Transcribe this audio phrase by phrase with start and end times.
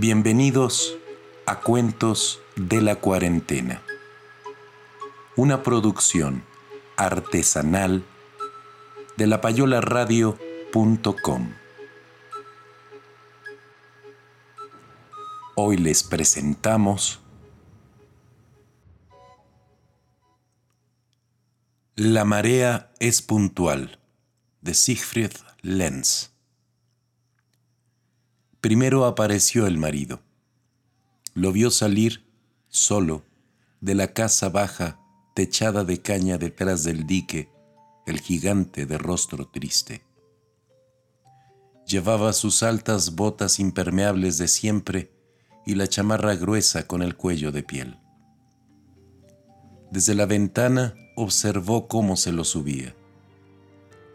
[0.00, 0.96] Bienvenidos
[1.44, 3.82] a Cuentos de la Cuarentena,
[5.36, 6.42] una producción
[6.96, 8.06] artesanal
[9.18, 11.52] de lapayolaradio.com.
[15.54, 17.20] Hoy les presentamos
[21.94, 23.98] La marea es puntual
[24.62, 26.30] de Siegfried Lenz.
[28.60, 30.20] Primero apareció el marido.
[31.32, 32.26] Lo vio salir
[32.68, 33.22] solo
[33.80, 35.00] de la casa baja
[35.34, 37.48] techada de caña detrás del dique,
[38.06, 40.02] el gigante de rostro triste.
[41.86, 45.10] Llevaba sus altas botas impermeables de siempre
[45.64, 47.98] y la chamarra gruesa con el cuello de piel.
[49.90, 52.94] Desde la ventana observó cómo se lo subía.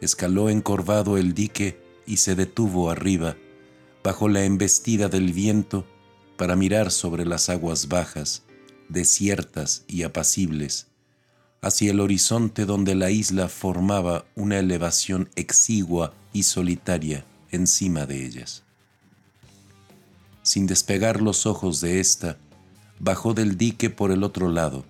[0.02, 3.36] Escaló encorvado el dique y se detuvo arriba
[4.06, 5.84] bajo la embestida del viento
[6.38, 8.44] para mirar sobre las aguas bajas,
[8.88, 10.86] desiertas y apacibles,
[11.64, 18.62] hacia el horizonte donde la isla formaba una elevación exigua y solitaria encima de ellas.
[20.44, 22.38] Sin despegar los ojos de ésta,
[23.00, 24.86] bajó del dique por el otro lado,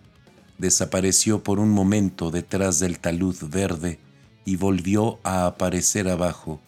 [0.58, 3.98] desapareció por un momento detrás del talud verde
[4.44, 6.60] y volvió a aparecer abajo,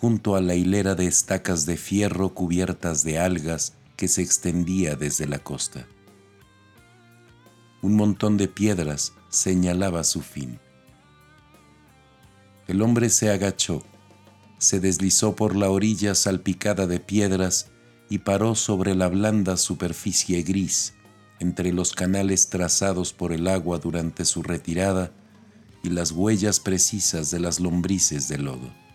[0.00, 5.26] junto a la hilera de estacas de fierro cubiertas de algas que se extendía desde
[5.26, 5.86] la costa.
[7.80, 10.58] Un montón de piedras señalaba su fin.
[12.68, 13.82] El hombre se agachó,
[14.58, 17.70] se deslizó por la orilla salpicada de piedras
[18.10, 20.92] y paró sobre la blanda superficie gris
[21.38, 25.12] entre los canales trazados por el agua durante su retirada
[25.82, 28.85] y las huellas precisas de las lombrices de lodo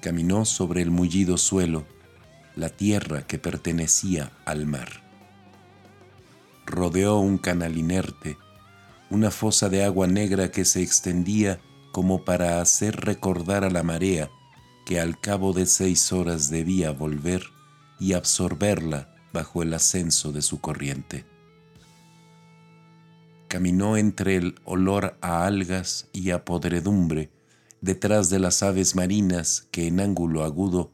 [0.00, 1.84] caminó sobre el mullido suelo,
[2.56, 5.02] la tierra que pertenecía al mar.
[6.66, 8.36] Rodeó un canal inerte,
[9.10, 11.60] una fosa de agua negra que se extendía
[11.92, 14.30] como para hacer recordar a la marea
[14.84, 17.42] que al cabo de seis horas debía volver
[18.00, 21.26] y absorberla bajo el ascenso de su corriente.
[23.48, 27.30] Caminó entre el olor a algas y a podredumbre,
[27.80, 30.92] detrás de las aves marinas que en ángulo agudo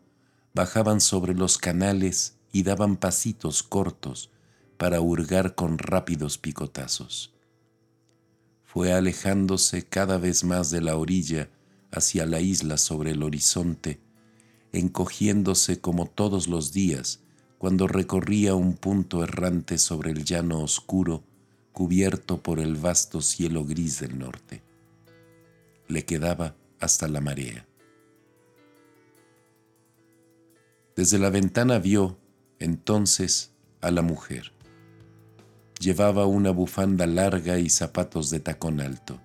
[0.55, 4.31] bajaban sobre los canales y daban pasitos cortos
[4.77, 7.35] para hurgar con rápidos picotazos.
[8.65, 11.49] Fue alejándose cada vez más de la orilla
[11.91, 14.01] hacia la isla sobre el horizonte,
[14.73, 17.21] encogiéndose como todos los días
[17.59, 21.25] cuando recorría un punto errante sobre el llano oscuro
[21.73, 24.63] cubierto por el vasto cielo gris del norte.
[25.89, 27.67] Le quedaba hasta la marea.
[30.97, 32.19] Desde la ventana vio,
[32.59, 34.53] entonces, a la mujer.
[35.81, 39.21] Llevaba una bufanda larga y zapatos de tacón alto.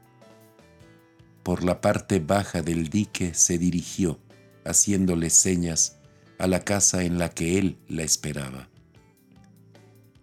[1.43, 4.19] Por la parte baja del dique se dirigió,
[4.65, 5.99] haciéndole señas,
[6.39, 8.69] a la casa en la que él la esperaba.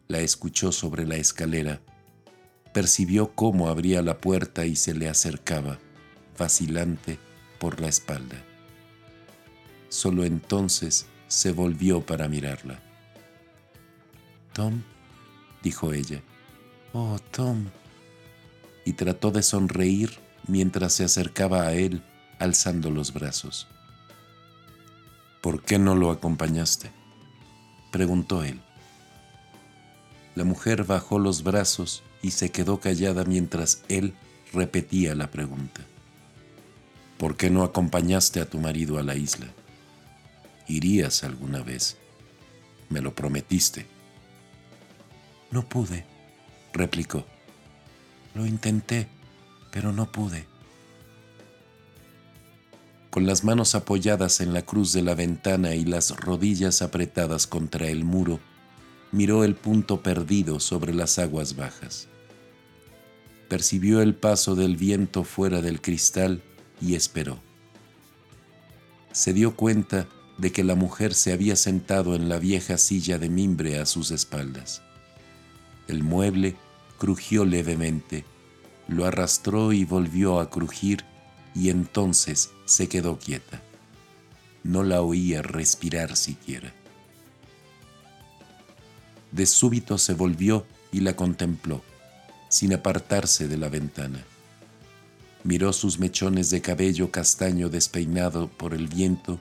[0.09, 1.83] La escuchó sobre la escalera,
[2.73, 5.79] percibió cómo abría la puerta y se le acercaba
[6.37, 7.19] vacilante
[7.59, 8.37] por la espalda.
[9.89, 12.81] Solo entonces se volvió para mirarla.
[14.53, 14.83] Tom,
[15.62, 16.23] dijo ella.
[16.93, 17.67] Oh, Tom.
[18.85, 22.03] Y trató de sonreír mientras se acercaba a él
[22.39, 23.67] alzando los brazos.
[25.41, 26.91] ¿Por qué no lo acompañaste?
[27.91, 28.61] preguntó él.
[30.35, 34.15] La mujer bajó los brazos y se quedó callada mientras él
[34.53, 35.82] repetía la pregunta.
[37.19, 39.47] ¿Por qué no acompañaste a tu marido a la isla?
[40.69, 41.97] Irías alguna vez.
[42.91, 43.87] Me lo prometiste.
[45.51, 46.05] No pude,
[46.73, 47.25] replicó.
[48.35, 49.09] Lo intenté,
[49.71, 50.47] pero no pude.
[53.11, 57.87] Con las manos apoyadas en la cruz de la ventana y las rodillas apretadas contra
[57.89, 58.41] el muro,
[59.11, 62.09] miró el punto perdido sobre las aguas bajas.
[63.49, 66.43] Percibió el paso del viento fuera del cristal
[66.81, 67.38] y esperó.
[69.12, 70.06] Se dio cuenta
[70.38, 74.11] de que la mujer se había sentado en la vieja silla de mimbre a sus
[74.11, 74.82] espaldas.
[75.88, 76.56] El mueble
[76.99, 78.25] crujió levemente,
[78.88, 81.05] lo arrastró y volvió a crujir
[81.55, 83.62] y entonces se quedó quieta.
[84.62, 86.72] No la oía respirar siquiera.
[89.32, 91.82] De súbito se volvió y la contempló,
[92.49, 94.25] sin apartarse de la ventana.
[95.46, 99.38] Miró sus mechones de cabello castaño despeinado por el viento,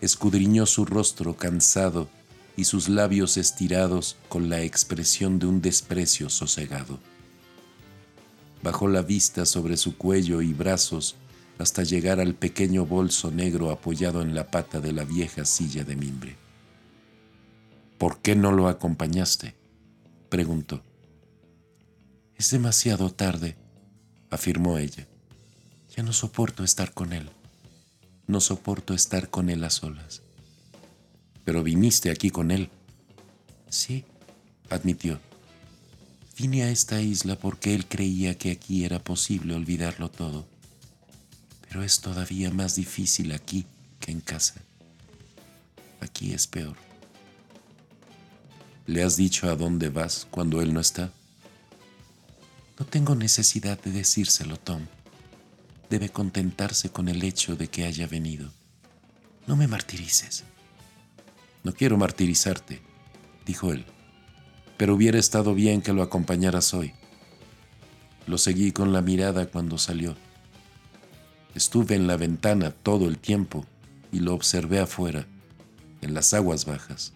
[0.00, 2.08] escudriñó su rostro cansado
[2.56, 7.00] y sus labios estirados con la expresión de un desprecio sosegado.
[8.62, 11.16] Bajó la vista sobre su cuello y brazos
[11.58, 15.96] hasta llegar al pequeño bolso negro apoyado en la pata de la vieja silla de
[15.96, 16.36] mimbre.
[17.98, 19.56] ¿Por qué no lo acompañaste?
[20.28, 20.84] preguntó.
[22.36, 23.56] Es demasiado tarde,
[24.30, 25.08] afirmó ella.
[25.96, 27.30] Ya no soporto estar con él.
[28.26, 30.22] No soporto estar con él a solas.
[31.44, 32.68] Pero viniste aquí con él.
[33.68, 34.04] Sí,
[34.70, 35.20] admitió.
[36.36, 40.46] Vine a esta isla porque él creía que aquí era posible olvidarlo todo.
[41.68, 43.64] Pero es todavía más difícil aquí
[44.00, 44.62] que en casa.
[46.00, 46.76] Aquí es peor.
[48.86, 51.12] ¿Le has dicho a dónde vas cuando él no está?
[52.80, 54.86] No tengo necesidad de decírselo, Tom.
[55.94, 58.50] Debe contentarse con el hecho de que haya venido.
[59.46, 60.42] No me martirices.
[61.62, 62.82] No quiero martirizarte,
[63.46, 63.84] dijo él,
[64.76, 66.94] pero hubiera estado bien que lo acompañaras hoy.
[68.26, 70.16] Lo seguí con la mirada cuando salió.
[71.54, 73.64] Estuve en la ventana todo el tiempo
[74.10, 75.28] y lo observé afuera,
[76.00, 77.12] en las aguas bajas.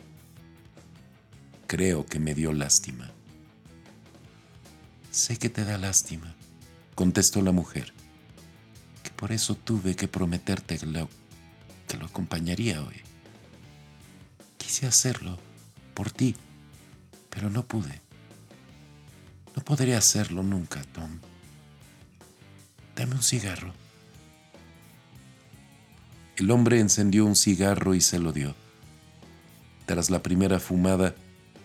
[1.66, 3.10] Creo que me dio lástima.
[5.10, 6.36] Sé que te da lástima,
[6.94, 7.92] contestó la mujer,
[9.18, 11.08] por eso tuve que prometerte que lo,
[11.88, 12.94] que lo acompañaría hoy.
[14.56, 15.38] Quise hacerlo
[15.92, 16.36] por ti,
[17.28, 18.00] pero no pude.
[19.56, 21.18] No podré hacerlo nunca, Tom.
[22.94, 23.74] Dame un cigarro.
[26.36, 28.54] El hombre encendió un cigarro y se lo dio.
[29.86, 31.16] Tras la primera fumada,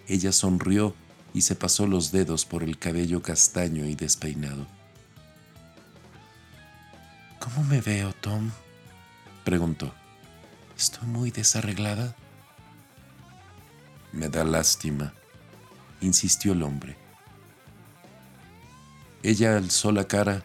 [0.08, 0.96] ella sonrió
[1.36, 4.66] y se pasó los dedos por el cabello castaño y despeinado.
[7.54, 8.50] ¿Cómo me veo, Tom?
[9.44, 9.94] preguntó.
[10.76, 12.16] ¿Estoy muy desarreglada?
[14.12, 15.14] Me da lástima,
[16.02, 16.98] insistió el hombre.
[19.22, 20.44] Ella alzó la cara,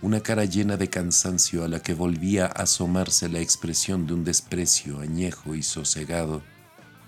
[0.00, 4.24] una cara llena de cansancio a la que volvía a asomarse la expresión de un
[4.24, 6.42] desprecio añejo y sosegado,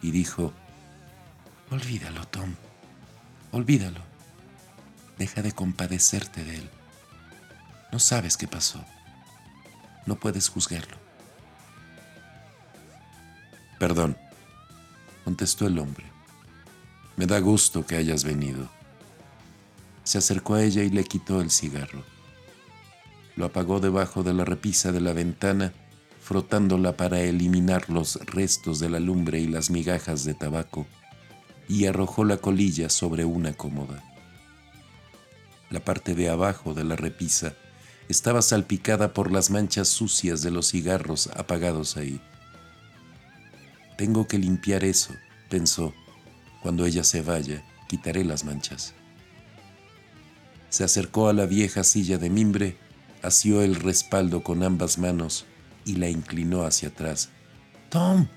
[0.02, 0.52] y dijo,
[1.70, 2.54] Olvídalo, Tom.
[3.52, 4.00] Olvídalo.
[5.16, 6.70] Deja de compadecerte de él.
[7.90, 8.84] No sabes qué pasó.
[10.08, 10.96] No puedes juzgarlo.
[13.78, 14.16] Perdón,
[15.22, 16.06] contestó el hombre.
[17.18, 18.70] Me da gusto que hayas venido.
[20.04, 22.04] Se acercó a ella y le quitó el cigarro.
[23.36, 25.74] Lo apagó debajo de la repisa de la ventana,
[26.22, 30.86] frotándola para eliminar los restos de la lumbre y las migajas de tabaco
[31.68, 34.02] y arrojó la colilla sobre una cómoda.
[35.68, 37.52] La parte de abajo de la repisa
[38.08, 42.20] estaba salpicada por las manchas sucias de los cigarros apagados ahí.
[43.96, 45.12] Tengo que limpiar eso,
[45.50, 45.92] pensó.
[46.62, 48.94] Cuando ella se vaya, quitaré las manchas.
[50.70, 52.76] Se acercó a la vieja silla de mimbre,
[53.22, 55.46] asió el respaldo con ambas manos
[55.84, 57.30] y la inclinó hacia atrás.
[57.88, 58.28] Tom,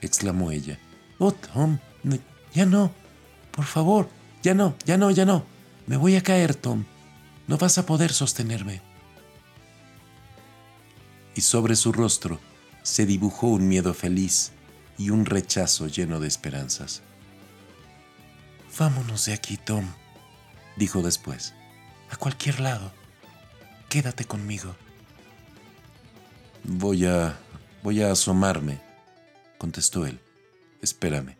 [0.00, 0.78] exclamó ella.
[1.18, 1.78] Oh, Tom,
[2.52, 2.92] ya no,
[3.50, 4.08] por favor,
[4.42, 5.44] ya no, ya no, ya no.
[5.86, 6.84] Me voy a caer, Tom.
[7.46, 8.85] No vas a poder sostenerme.
[11.36, 12.40] Y sobre su rostro
[12.82, 14.52] se dibujó un miedo feliz
[14.96, 17.02] y un rechazo lleno de esperanzas.
[18.78, 19.84] Vámonos de aquí, Tom,
[20.76, 21.54] dijo después.
[22.10, 22.90] A cualquier lado.
[23.90, 24.74] Quédate conmigo.
[26.64, 27.38] Voy a...
[27.82, 28.80] voy a asomarme,
[29.58, 30.18] contestó él.
[30.80, 31.36] Espérame.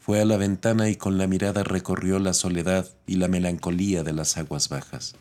[0.00, 4.12] Fue a la ventana y con la mirada recorrió la soledad y la melancolía de
[4.12, 5.14] las aguas bajas.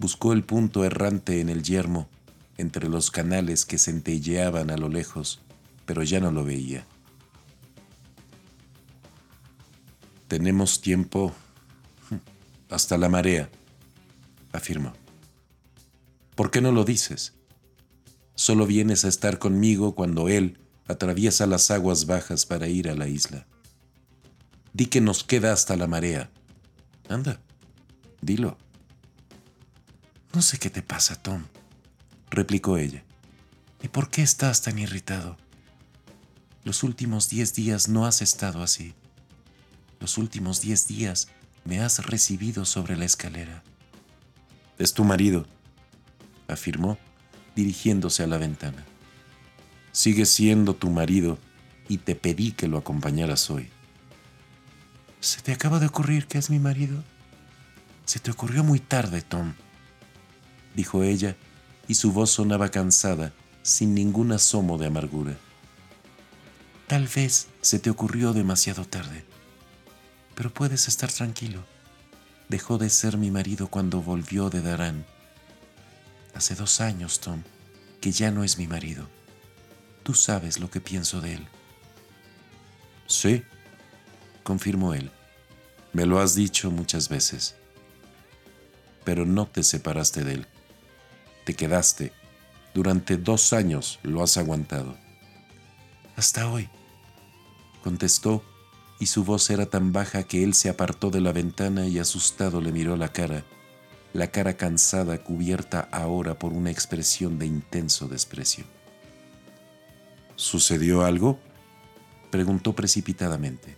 [0.00, 2.08] Buscó el punto errante en el yermo,
[2.56, 5.40] entre los canales que centelleaban a lo lejos,
[5.84, 6.86] pero ya no lo veía.
[10.26, 11.34] Tenemos tiempo
[12.70, 13.50] hasta la marea,
[14.52, 14.94] afirmó.
[16.34, 17.34] ¿Por qué no lo dices?
[18.34, 20.56] Solo vienes a estar conmigo cuando él
[20.88, 23.46] atraviesa las aguas bajas para ir a la isla.
[24.72, 26.30] Di que nos queda hasta la marea.
[27.10, 27.38] Anda,
[28.22, 28.56] dilo.
[30.40, 31.44] No sé qué te pasa, Tom,
[32.30, 33.04] replicó ella.
[33.82, 35.36] ¿Y por qué estás tan irritado?
[36.64, 38.94] Los últimos diez días no has estado así.
[40.00, 41.28] Los últimos diez días
[41.66, 43.62] me has recibido sobre la escalera.
[44.78, 45.44] Es tu marido,
[46.48, 46.96] afirmó,
[47.54, 48.86] dirigiéndose a la ventana.
[49.92, 51.38] Sigue siendo tu marido
[51.86, 53.68] y te pedí que lo acompañaras hoy.
[55.20, 57.04] ¿Se te acaba de ocurrir que es mi marido?
[58.06, 59.52] Se te ocurrió muy tarde, Tom,
[60.74, 61.36] dijo ella,
[61.88, 65.36] y su voz sonaba cansada, sin ningún asomo de amargura.
[66.86, 69.24] Tal vez se te ocurrió demasiado tarde,
[70.34, 71.64] pero puedes estar tranquilo.
[72.48, 75.04] Dejó de ser mi marido cuando volvió de Darán.
[76.34, 77.42] Hace dos años, Tom,
[78.00, 79.06] que ya no es mi marido.
[80.02, 81.46] Tú sabes lo que pienso de él.
[83.06, 83.42] Sí,
[84.42, 85.10] confirmó él.
[85.92, 87.56] Me lo has dicho muchas veces.
[89.04, 90.46] Pero no te separaste de él.
[91.44, 92.12] Te quedaste.
[92.74, 94.96] Durante dos años lo has aguantado.
[96.16, 96.68] Hasta hoy
[97.82, 98.44] contestó,
[98.98, 102.60] y su voz era tan baja que él se apartó de la ventana y asustado
[102.60, 103.44] le miró la cara,
[104.12, 108.64] la cara cansada cubierta ahora por una expresión de intenso desprecio.
[110.36, 111.38] ¿Sucedió algo?
[112.30, 113.76] preguntó precipitadamente.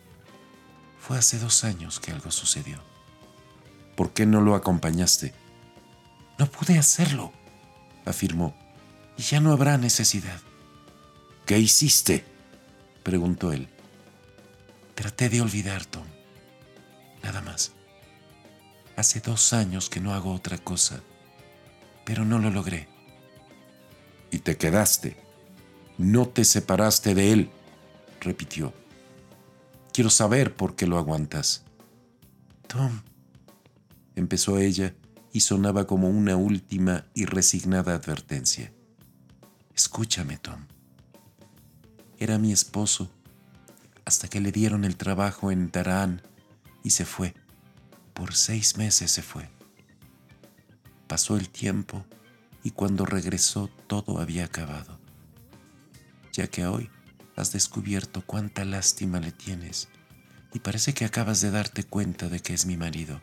[0.98, 2.80] Fue hace dos años que algo sucedió.
[3.96, 5.32] ¿Por qué no lo acompañaste?
[6.38, 7.32] No pude hacerlo,
[8.04, 8.54] afirmó,
[9.16, 10.40] ya no habrá necesidad.
[11.46, 12.24] ¿Qué hiciste?
[13.02, 13.68] preguntó él.
[14.94, 16.06] Traté de olvidar, Tom.
[17.22, 17.72] Nada más.
[18.96, 21.00] Hace dos años que no hago otra cosa,
[22.04, 22.88] pero no lo logré.
[24.30, 25.16] Y te quedaste.
[25.98, 27.50] No te separaste de él,
[28.20, 28.72] repitió.
[29.92, 31.64] Quiero saber por qué lo aguantas.
[32.66, 33.02] Tom,
[34.16, 34.94] empezó ella
[35.32, 38.72] y sonaba como una última y resignada advertencia.
[39.74, 40.66] Escúchame, Tom.
[42.18, 43.10] Era mi esposo
[44.04, 46.22] hasta que le dieron el trabajo en Tarán
[46.84, 47.34] y se fue.
[48.12, 49.48] Por seis meses se fue.
[51.06, 52.04] Pasó el tiempo
[52.62, 55.00] y cuando regresó todo había acabado.
[56.32, 56.90] Ya que hoy
[57.36, 59.88] has descubierto cuánta lástima le tienes
[60.52, 63.20] y parece que acabas de darte cuenta de que es mi marido,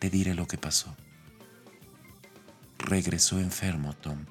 [0.00, 0.96] te diré lo que pasó.
[2.90, 4.26] Regresó enfermo, Tom.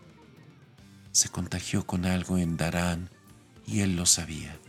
[1.11, 3.09] Se contagió con algo en Darán
[3.65, 4.59] y él lo sabía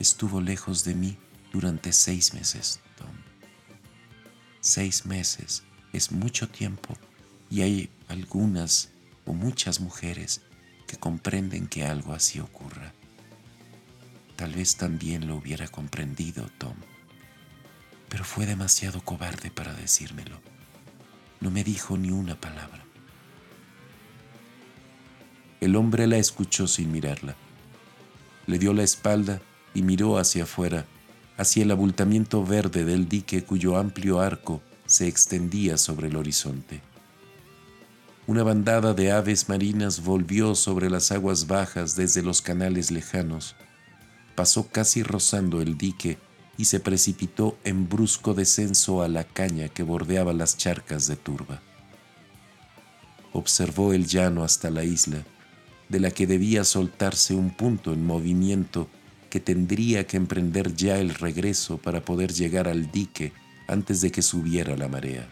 [0.00, 1.18] estuvo lejos de mí
[1.52, 3.14] durante seis meses, Tom.
[4.60, 6.96] Seis meses es mucho tiempo
[7.50, 8.90] y hay algunas
[9.26, 10.40] o muchas mujeres
[10.88, 12.94] que comprenden que algo así ocurra.
[14.36, 16.76] Tal vez también lo hubiera comprendido, Tom,
[18.08, 20.40] pero fue demasiado cobarde para decírmelo.
[21.40, 22.84] No me dijo ni una palabra.
[25.60, 27.34] El hombre la escuchó sin mirarla.
[28.46, 29.40] Le dio la espalda
[29.74, 30.86] y miró hacia afuera,
[31.36, 36.82] hacia el abultamiento verde del dique cuyo amplio arco se extendía sobre el horizonte.
[38.26, 43.56] Una bandada de aves marinas volvió sobre las aguas bajas desde los canales lejanos,
[44.34, 46.18] pasó casi rozando el dique
[46.60, 51.62] y se precipitó en brusco descenso a la caña que bordeaba las charcas de turba.
[53.32, 55.24] Observó el llano hasta la isla,
[55.88, 58.90] de la que debía soltarse un punto en movimiento
[59.30, 63.32] que tendría que emprender ya el regreso para poder llegar al dique
[63.66, 65.26] antes de que subiera la marea.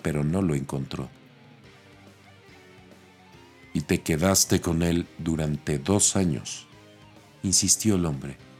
[0.00, 1.10] Pero no lo encontró.
[3.74, 6.66] Y te quedaste con él durante dos años,
[7.42, 8.51] insistió el hombre.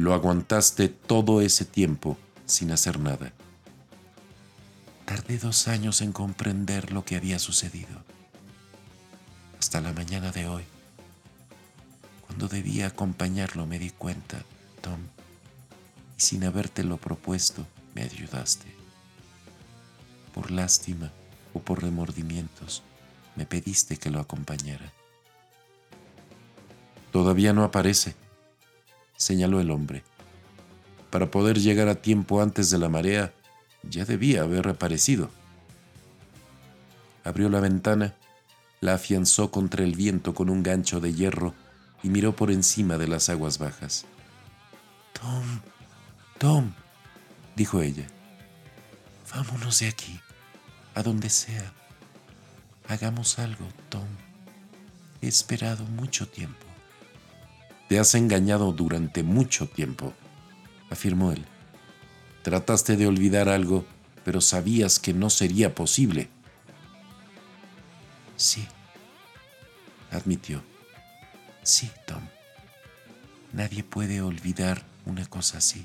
[0.00, 2.16] Lo aguantaste todo ese tiempo
[2.46, 3.34] sin hacer nada.
[5.04, 8.02] Tardé dos años en comprender lo que había sucedido.
[9.58, 10.64] Hasta la mañana de hoy
[12.26, 14.42] cuando debía acompañarlo me di cuenta,
[14.80, 15.00] Tom,
[16.16, 18.74] y sin habértelo propuesto, me ayudaste.
[20.32, 21.12] Por lástima
[21.52, 22.82] o por remordimientos,
[23.36, 24.94] me pediste que lo acompañara.
[27.12, 28.14] Todavía no aparece,
[29.20, 30.02] señaló el hombre.
[31.10, 33.34] Para poder llegar a tiempo antes de la marea,
[33.82, 35.30] ya debía haber aparecido.
[37.22, 38.14] Abrió la ventana,
[38.80, 41.54] la afianzó contra el viento con un gancho de hierro
[42.02, 44.06] y miró por encima de las aguas bajas.
[45.12, 45.60] Tom,
[46.38, 46.72] Tom,
[47.56, 48.06] dijo ella,
[49.34, 50.18] vámonos de aquí,
[50.94, 51.74] a donde sea.
[52.88, 54.08] Hagamos algo, Tom.
[55.20, 56.69] He esperado mucho tiempo.
[57.90, 60.14] Te has engañado durante mucho tiempo,
[60.90, 61.44] afirmó él.
[62.44, 63.84] Trataste de olvidar algo,
[64.24, 66.28] pero sabías que no sería posible.
[68.36, 68.64] Sí,
[70.12, 70.62] admitió.
[71.64, 72.22] Sí, Tom.
[73.52, 75.84] Nadie puede olvidar una cosa así.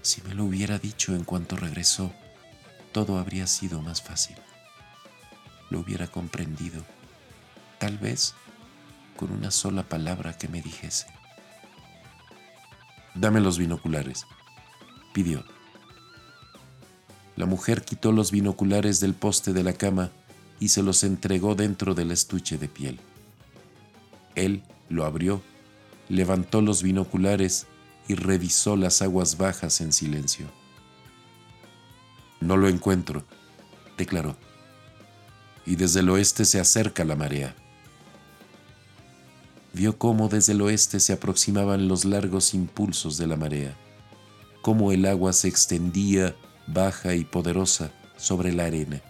[0.00, 2.14] Si me lo hubiera dicho en cuanto regresó,
[2.92, 4.36] todo habría sido más fácil.
[5.68, 6.82] Lo hubiera comprendido,
[7.78, 8.34] tal vez
[9.16, 11.06] con una sola palabra que me dijese.
[13.14, 14.26] Dame los binoculares,
[15.12, 15.44] pidió.
[17.34, 20.10] La mujer quitó los binoculares del poste de la cama
[20.60, 22.98] y se los entregó dentro del estuche de piel.
[24.34, 25.42] Él lo abrió,
[26.08, 27.66] levantó los binoculares
[28.08, 30.46] y revisó las aguas bajas en silencio.
[32.40, 33.24] No lo encuentro,
[33.96, 34.36] declaró.
[35.64, 37.56] Y desde el oeste se acerca la marea.
[39.76, 43.76] Vio cómo desde el oeste se aproximaban los largos impulsos de la marea,
[44.62, 46.34] cómo el agua se extendía,
[46.66, 49.02] baja y poderosa, sobre la arena.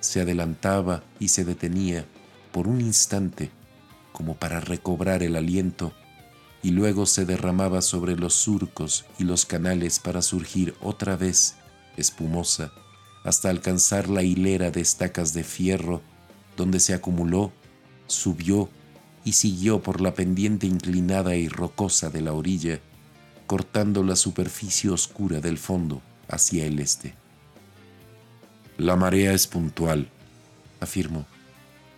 [0.00, 2.04] Se adelantaba y se detenía
[2.52, 3.50] por un instante
[4.12, 5.94] como para recobrar el aliento,
[6.62, 11.54] y luego se derramaba sobre los surcos y los canales para surgir otra vez,
[11.96, 12.72] espumosa,
[13.24, 16.02] hasta alcanzar la hilera de estacas de fierro,
[16.58, 17.52] donde se acumuló,
[18.06, 18.68] subió
[19.24, 22.80] y siguió por la pendiente inclinada y rocosa de la orilla,
[23.46, 27.14] cortando la superficie oscura del fondo hacia el este.
[28.78, 30.08] La marea es puntual,
[30.80, 31.26] afirmó.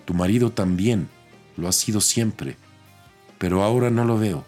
[0.04, 1.08] Tu marido también
[1.56, 2.56] lo ha sido siempre,
[3.38, 4.44] pero ahora no lo veo.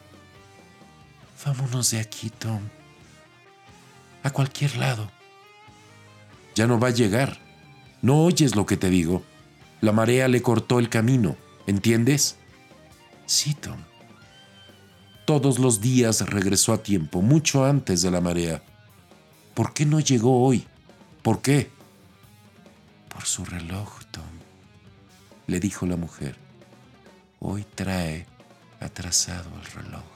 [1.44, 2.60] Vámonos de aquí, Tom.
[4.22, 5.10] A cualquier lado.
[6.54, 7.38] Ya no va a llegar.
[8.02, 9.22] ¿No oyes lo que te digo?
[9.80, 12.36] La marea le cortó el camino, ¿entiendes?
[13.26, 13.78] Sí, Tom.
[15.24, 18.62] Todos los días regresó a tiempo, mucho antes de la marea.
[19.54, 20.66] ¿Por qué no llegó hoy?
[21.22, 21.70] ¿Por qué?
[23.08, 24.22] Por su reloj, Tom,
[25.48, 26.36] le dijo la mujer.
[27.40, 28.26] Hoy trae
[28.80, 30.15] atrasado el reloj.